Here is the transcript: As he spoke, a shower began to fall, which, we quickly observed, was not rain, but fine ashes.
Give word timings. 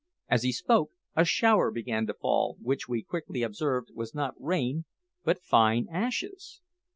As 0.27 0.41
he 0.41 0.51
spoke, 0.51 0.89
a 1.15 1.23
shower 1.23 1.69
began 1.69 2.07
to 2.07 2.15
fall, 2.15 2.57
which, 2.59 2.89
we 2.89 3.03
quickly 3.03 3.43
observed, 3.43 3.91
was 3.93 4.15
not 4.15 4.33
rain, 4.39 4.85
but 5.23 5.43
fine 5.43 5.85
ashes. 5.91 6.59